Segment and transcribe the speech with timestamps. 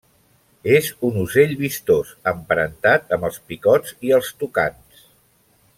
[0.77, 5.07] És un ocell vistós, emparentat amb els picots i els tucans.